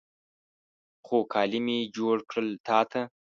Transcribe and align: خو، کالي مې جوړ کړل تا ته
خو، 1.05 1.17
کالي 1.33 1.59
مې 1.65 1.77
جوړ 1.95 2.15
کړل 2.29 2.49
تا 2.67 2.79
ته 2.91 3.01